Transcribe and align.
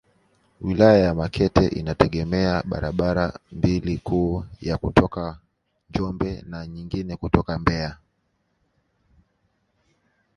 Wilaya 0.61 0.99
ya 0.99 1.13
Makete 1.13 1.67
inategemea 1.67 2.63
barabara 2.65 3.39
mbili 3.51 3.97
kuu 3.97 4.45
ya 4.61 4.77
kutoka 4.77 5.39
Njombe 5.89 6.43
na 6.47 6.67
nyingine 6.67 7.15
kutoka 7.15 7.59
Mbeya 7.59 7.97